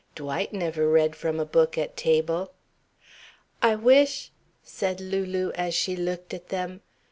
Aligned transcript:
Dwight 0.15 0.51
never 0.51 0.89
read 0.89 1.15
from 1.15 1.39
a 1.39 1.45
book 1.45 1.77
at 1.77 1.95
table. 1.95 2.53
"I 3.61 3.75
wish" 3.75 4.31
said 4.63 4.99
Lulu, 4.99 5.51
as 5.53 5.75
she 5.75 5.95
looked 5.95 6.33
at 6.33 6.49
them. 6.49 6.81